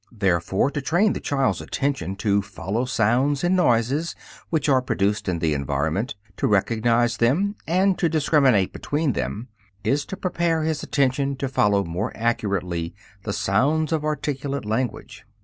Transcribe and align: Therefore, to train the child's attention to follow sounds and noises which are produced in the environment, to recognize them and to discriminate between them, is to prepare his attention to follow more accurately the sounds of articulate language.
Therefore, 0.11 0.71
to 0.71 0.81
train 0.81 1.13
the 1.13 1.19
child's 1.19 1.61
attention 1.61 2.15
to 2.15 2.41
follow 2.41 2.85
sounds 2.85 3.43
and 3.43 3.55
noises 3.55 4.15
which 4.49 4.67
are 4.67 4.81
produced 4.81 5.29
in 5.29 5.37
the 5.37 5.53
environment, 5.53 6.15
to 6.37 6.47
recognize 6.47 7.17
them 7.17 7.55
and 7.67 7.99
to 7.99 8.09
discriminate 8.09 8.73
between 8.73 9.13
them, 9.13 9.49
is 9.83 10.03
to 10.07 10.17
prepare 10.17 10.63
his 10.63 10.81
attention 10.81 11.35
to 11.35 11.47
follow 11.47 11.83
more 11.83 12.11
accurately 12.15 12.95
the 13.25 13.31
sounds 13.33 13.91
of 13.91 14.03
articulate 14.03 14.65
language. 14.65 15.23